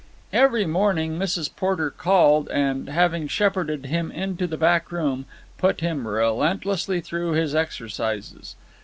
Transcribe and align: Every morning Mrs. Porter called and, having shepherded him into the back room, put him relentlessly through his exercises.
Every 0.33 0.65
morning 0.65 1.19
Mrs. 1.19 1.55
Porter 1.55 1.91
called 1.91 2.49
and, 2.49 2.89
having 2.89 3.27
shepherded 3.27 3.85
him 3.85 4.09
into 4.11 4.47
the 4.47 4.57
back 4.57 4.91
room, 4.91 5.27
put 5.59 5.81
him 5.81 6.07
relentlessly 6.07 7.01
through 7.01 7.33
his 7.33 7.53
exercises. 7.53 8.55